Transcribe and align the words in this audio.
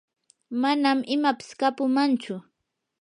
manam 0.61 0.99
imapis 1.15 1.49
kapumanchu. 1.59 2.33